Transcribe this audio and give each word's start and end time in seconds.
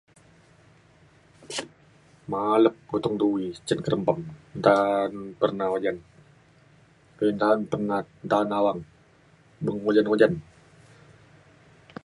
malep 2.31 2.75
utung 2.95 3.15
tuie 3.21 3.47
cen 3.67 3.79
kerempam 3.85 4.19
nta 4.59 4.75
pernah 5.39 5.67
ojan 5.75 5.97
eh 7.23 7.31
nta 7.37 7.49
pernah 7.71 7.99
taun 8.31 8.51
awang 8.59 8.79
beng 9.63 9.79
ojan 9.89 10.07
ojan 10.13 10.33